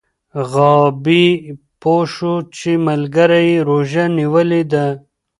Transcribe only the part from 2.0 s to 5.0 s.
شو چې ملګری یې روژه نیولې ده.